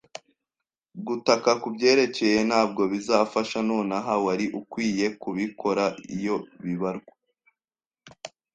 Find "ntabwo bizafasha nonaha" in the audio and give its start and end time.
2.49-4.13